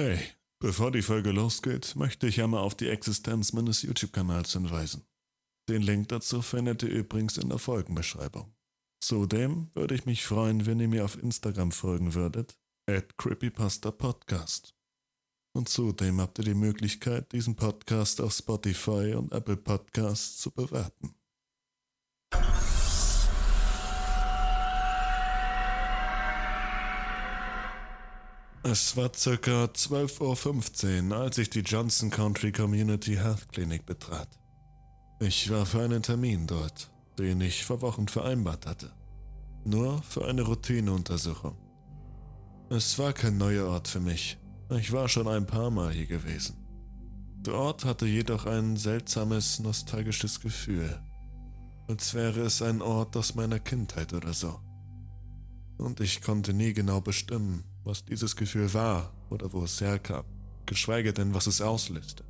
[0.00, 0.20] Hey,
[0.60, 5.02] bevor die Folge losgeht, möchte ich einmal auf die Existenz meines YouTube-Kanals hinweisen.
[5.68, 8.54] Den Link dazu findet ihr übrigens in der Folgenbeschreibung.
[9.02, 12.56] Zudem würde ich mich freuen, wenn ihr mir auf Instagram folgen würdet,
[12.88, 14.72] at creepypastapodcast.
[15.52, 21.17] Und zudem habt ihr die Möglichkeit, diesen Podcast auf Spotify und Apple Podcasts zu bewerten.
[28.70, 34.28] Es war circa 12.15 Uhr, als ich die Johnson Country Community Health Clinic betrat.
[35.20, 38.92] Ich war für einen Termin dort, den ich vor Wochen vereinbart hatte.
[39.64, 41.56] Nur für eine Routineuntersuchung.
[42.68, 44.36] Es war kein neuer Ort für mich.
[44.68, 46.54] Ich war schon ein paar Mal hier gewesen.
[47.46, 51.02] Der Ort hatte jedoch ein seltsames, nostalgisches Gefühl.
[51.88, 54.60] Als wäre es ein Ort aus meiner Kindheit oder so.
[55.78, 60.24] Und ich konnte nie genau bestimmen, was dieses Gefühl war oder wo es herkam,
[60.66, 62.24] geschweige denn, was es auslöste.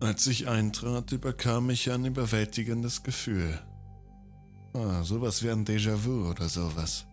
[0.00, 3.58] Als ich eintrat, überkam mich ein überwältigendes Gefühl.
[4.74, 7.06] Ah, sowas wie ein Déjà-vu oder sowas.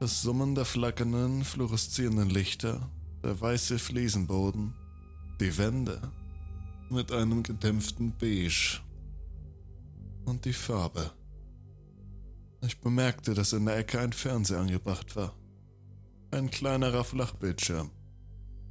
[0.00, 2.90] Das Summen der flackernden, fluoreszierenden Lichter,
[3.22, 4.74] der weiße Fliesenboden,
[5.40, 6.00] die Wände
[6.90, 8.80] mit einem gedämpften Beige
[10.24, 11.12] und die Farbe.
[12.66, 15.34] Ich bemerkte, dass in der Ecke ein Fernseher angebracht war.
[16.30, 17.90] Ein kleinerer Flachbildschirm,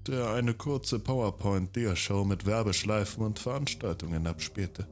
[0.05, 4.87] der eine kurze PowerPoint-Diashow mit Werbeschleifen und Veranstaltungen abspielte,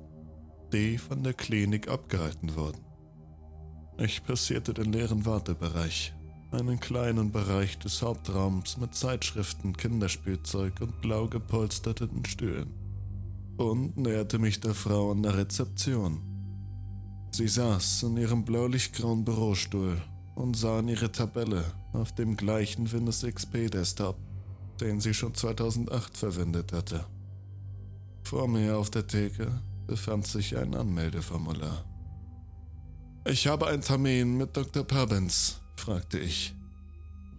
[0.73, 2.83] die von der Klinik abgehalten wurden.
[3.99, 6.16] Ich passierte den leeren Wartebereich,
[6.52, 12.73] einen kleinen Bereich des Hauptraums mit Zeitschriften, Kinderspielzeug und blau gepolsterten Stühlen.
[13.58, 16.19] Und näherte mich der Frau an der Rezeption.
[17.31, 20.02] Sie saß in ihrem blaulichgrauen Bürostuhl
[20.36, 24.17] und sah in ihre Tabelle auf dem gleichen Windows XP Desktop,
[24.80, 27.05] den sie schon 2008 verwendet hatte.
[28.23, 31.86] Vor mir auf der Theke befand sich ein Anmeldeformular.
[33.26, 34.83] Ich habe einen Termin mit Dr.
[34.83, 36.54] Perbens, fragte ich.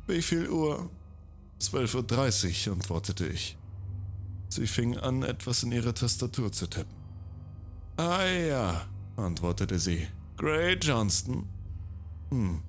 [0.07, 0.91] Wie viel Uhr?
[1.61, 3.57] 12.30 Uhr, antwortete ich.
[4.49, 6.95] Sie fing an, etwas in ihre Tastatur zu tippen.
[7.97, 10.07] Ah ja, antwortete sie.
[10.37, 11.49] Gray Johnston.
[12.31, 12.63] Hm.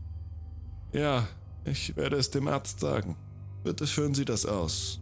[0.98, 1.28] Ja,
[1.64, 3.16] ich werde es dem Arzt sagen.
[3.64, 5.00] Bitte füllen Sie das aus.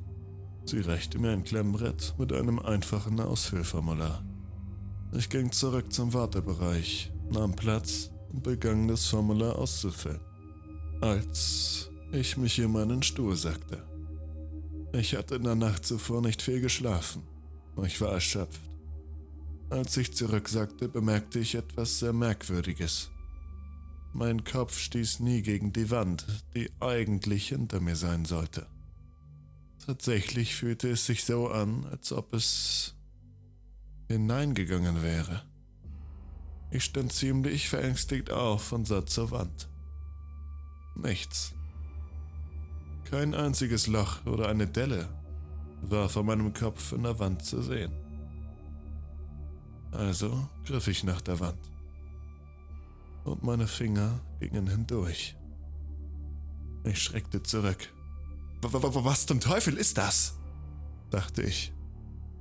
[0.66, 4.22] Sie reichte mir ein Klemmbrett mit einem einfachen Ausfüllformular.
[5.13, 10.19] Ich ging zurück zum Wartebereich, nahm Platz und begann das Formular auszufüllen.
[11.00, 13.81] Als ich mich in meinen Stuhl sackte.
[14.91, 17.23] Ich hatte in der Nacht zuvor nicht viel geschlafen.
[17.85, 18.59] Ich war erschöpft.
[19.69, 23.11] Als ich zurücksackte, bemerkte ich etwas sehr Merkwürdiges.
[24.17, 28.65] Mein Kopf stieß nie gegen die Wand, die eigentlich hinter mir sein sollte.
[29.85, 32.95] Tatsächlich fühlte es sich so an, als ob es
[34.07, 35.43] hineingegangen wäre.
[36.71, 39.67] Ich stand ziemlich verängstigt auf und sah zur Wand.
[40.95, 41.53] Nichts.
[43.03, 45.09] Kein einziges Loch oder eine Delle
[45.81, 47.91] war vor meinem Kopf in der Wand zu sehen.
[49.91, 51.74] Also griff ich nach der Wand
[53.25, 55.35] und meine Finger gingen hindurch.
[56.83, 57.91] Ich schreckte zurück.
[58.61, 60.37] Was zum Teufel ist das?
[61.11, 61.71] dachte ich,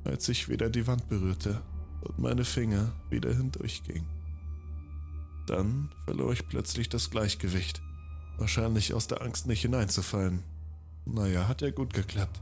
[0.04, 1.62] als ich wieder die Wand berührte
[2.02, 4.08] und meine Finger wieder hindurchgingen.
[5.46, 7.82] Dann verlor ich plötzlich das Gleichgewicht,
[8.38, 10.42] wahrscheinlich aus der Angst nicht hineinzufallen.
[11.04, 12.40] Naja, hat ja gut geklappt.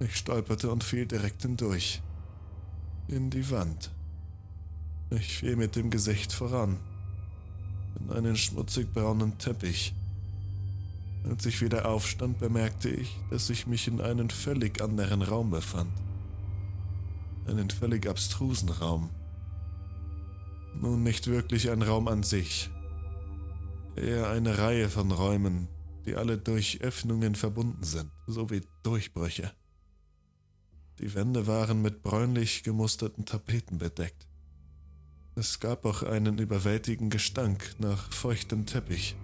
[0.00, 2.02] Ich stolperte und fiel direkt hindurch.
[3.06, 3.90] In die Wand.
[5.10, 6.78] Ich fiel mit dem Gesicht voran
[7.98, 9.94] in einen schmutzig braunen Teppich.
[11.28, 15.92] Als ich wieder aufstand, bemerkte ich, dass ich mich in einem völlig anderen Raum befand.
[17.46, 19.10] Einen völlig abstrusen Raum.
[20.80, 22.70] Nun nicht wirklich ein Raum an sich,
[23.96, 25.68] eher eine Reihe von Räumen,
[26.06, 29.52] die alle durch Öffnungen verbunden sind, sowie Durchbrüche.
[30.98, 34.29] Die Wände waren mit bräunlich gemusterten Tapeten bedeckt.
[35.40, 39.16] Es gab auch einen überwältigenden Gestank nach feuchtem Teppich.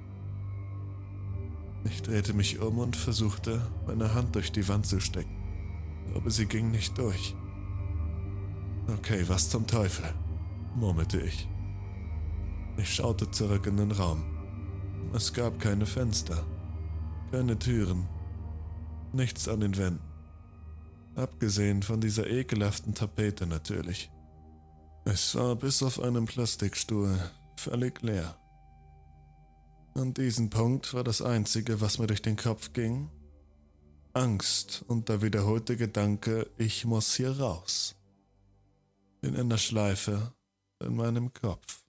[1.85, 5.37] Ich drehte mich um und versuchte, meine Hand durch die Wand zu stecken,
[6.15, 7.37] aber sie ging nicht durch.
[8.87, 10.07] Okay, was zum Teufel,
[10.75, 11.47] murmelte ich.
[12.79, 14.25] Ich schaute zurück in den Raum.
[15.13, 16.47] Es gab keine Fenster,
[17.31, 18.09] keine Türen,
[19.13, 20.01] nichts an den Wänden.
[21.15, 24.11] Abgesehen von dieser ekelhaften Tapete natürlich.
[25.09, 27.17] Es war bis auf einen Plastikstuhl
[27.57, 28.37] völlig leer.
[29.95, 33.09] An diesem Punkt war das Einzige, was mir durch den Kopf ging,
[34.15, 37.95] Angst und der wiederholte Gedanke, ich muss hier raus.
[39.23, 40.33] In einer Schleife
[40.81, 41.85] in meinem Kopf.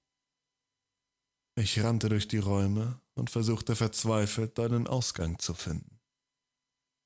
[1.55, 5.99] Ich rannte durch die Räume und versuchte verzweifelt einen Ausgang zu finden.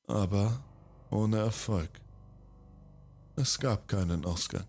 [0.07, 0.61] Aber
[1.09, 1.89] ohne Erfolg.
[3.37, 4.67] Es gab keinen Ausgang.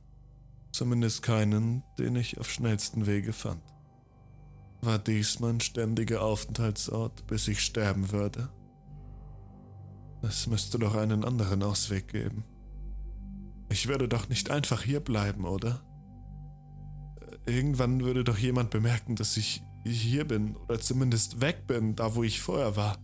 [0.73, 3.63] Zumindest keinen, den ich auf schnellsten Wege fand.
[4.81, 8.49] War dies mein ständiger Aufenthaltsort, bis ich sterben würde?
[10.23, 12.45] Es müsste doch einen anderen Ausweg geben.
[13.69, 15.83] Ich würde doch nicht einfach hier bleiben, oder?
[17.47, 22.23] Irgendwann würde doch jemand bemerken, dass ich hier bin oder zumindest weg bin, da wo
[22.23, 22.99] ich vorher war.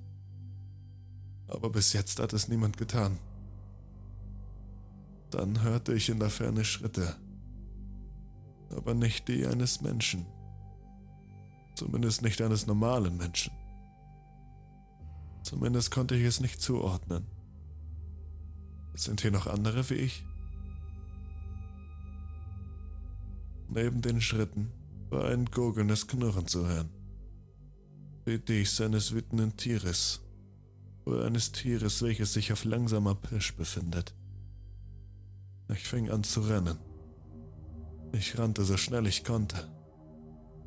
[1.49, 3.19] Aber bis jetzt hat es niemand getan.
[5.31, 7.17] Dann hörte ich in der Ferne Schritte,
[8.75, 10.27] aber nicht die eines Menschen.
[11.75, 13.53] Zumindest nicht eines normalen Menschen.
[15.43, 17.27] Zumindest konnte ich es nicht zuordnen.
[18.95, 20.25] Sind hier noch andere wie ich?
[23.69, 24.73] Neben den Schritten
[25.11, 26.91] war ein gurgelndes Knurren zu hören.
[28.25, 30.21] Wie dies eines wütenden Tieres
[31.05, 34.15] oder eines Tieres, welches sich auf langsamer Pirsch befindet.
[35.71, 36.79] Ich fing an zu rennen.
[38.13, 39.69] Ich rannte so schnell ich konnte.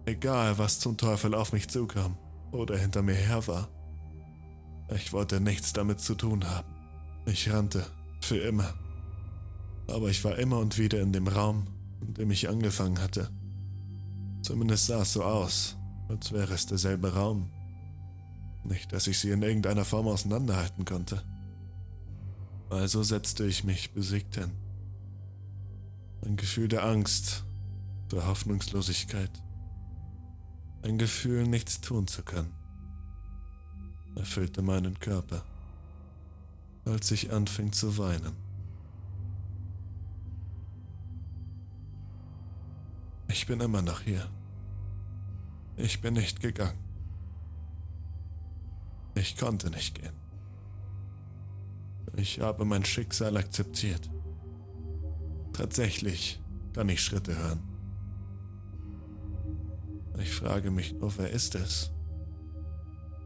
[0.06, 2.18] Egal, was zum Teufel auf mich zukam
[2.52, 3.70] oder hinter mir her war.
[4.94, 6.68] Ich wollte nichts damit zu tun haben.
[7.26, 7.86] Ich rannte,
[8.22, 8.74] für immer.
[9.88, 11.68] Aber ich war immer und wieder in dem Raum,
[12.02, 13.30] in dem ich angefangen hatte.
[14.42, 15.78] Zumindest sah es so aus,
[16.10, 17.52] als wäre es derselbe Raum.
[18.64, 21.24] Nicht, dass ich sie in irgendeiner Form auseinanderhalten konnte.
[22.70, 24.52] Also setzte ich mich besiegt hin.
[26.24, 27.44] Ein Gefühl der Angst,
[28.12, 29.32] der Hoffnungslosigkeit
[30.84, 32.54] ein Gefühl, nichts tun zu können,
[34.16, 35.44] erfüllte meinen Körper,
[36.86, 38.34] als ich anfing zu weinen.
[43.28, 44.28] Ich bin immer noch hier.
[45.78, 46.78] Ich bin nicht gegangen.
[49.16, 50.14] Ich konnte nicht gehen.
[52.16, 54.10] Ich habe mein Schicksal akzeptiert.
[55.62, 56.42] Tatsächlich
[56.74, 57.62] kann ich Schritte hören.
[60.20, 61.92] Ich frage mich nur, wer ist es?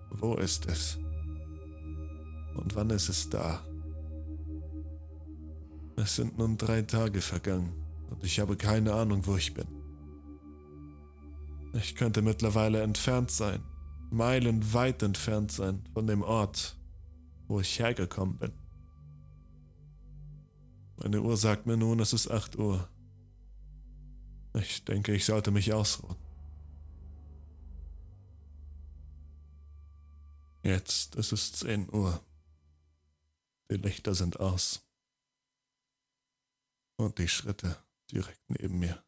[0.10, 0.98] Wo ist es?
[2.58, 3.66] Und wann ist es da?
[5.96, 7.72] Es sind nun drei Tage vergangen
[8.10, 9.68] und ich habe keine Ahnung, wo ich bin.
[11.72, 13.64] Ich könnte mittlerweile entfernt sein,
[14.12, 16.76] meilenweit entfernt sein von dem Ort,
[17.48, 18.65] wo ich hergekommen bin.
[20.98, 22.90] Meine Uhr sagt mir nun, es ist 8 Uhr.
[24.54, 26.16] Ich denke, ich sollte mich ausruhen.
[30.64, 32.20] Jetzt ist es 10 Uhr.
[33.70, 34.82] Die Lichter sind aus.
[36.98, 37.78] Und die Schritte
[38.12, 39.05] direkt neben mir.